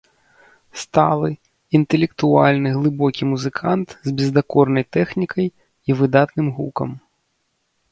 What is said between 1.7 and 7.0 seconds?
інтэлектуальны, глыбокі музыкант з бездакорнай тэхнікай і выдатным гукам.